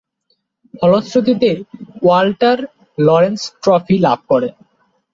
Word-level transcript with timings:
ফলশ্রুতিতে 0.73 1.49
Walter 2.01 2.57
Lawrence 2.97 3.41
trophy 3.63 3.95
লাভ 4.05 4.19
করেন। 4.29 4.53